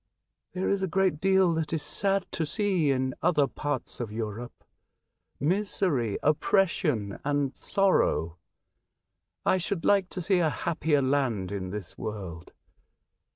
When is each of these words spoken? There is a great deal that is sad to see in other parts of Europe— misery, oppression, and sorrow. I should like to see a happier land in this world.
There 0.53 0.67
is 0.67 0.81
a 0.81 0.87
great 0.87 1.21
deal 1.21 1.53
that 1.53 1.71
is 1.71 1.83
sad 1.83 2.25
to 2.31 2.43
see 2.43 2.89
in 2.89 3.13
other 3.21 3.45
parts 3.45 3.99
of 3.99 4.11
Europe— 4.11 4.63
misery, 5.55 6.17
oppression, 6.23 7.19
and 7.23 7.55
sorrow. 7.55 8.37
I 9.45 9.57
should 9.59 9.85
like 9.85 10.09
to 10.09 10.21
see 10.23 10.39
a 10.39 10.49
happier 10.49 11.03
land 11.03 11.51
in 11.51 11.69
this 11.69 11.99
world. 11.99 12.51